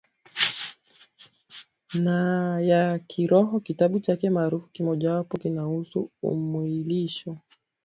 [2.03, 2.17] na
[2.69, 7.37] ya Kiroho Kitabu chake maarufu kimojawapo kinahusu umwilisho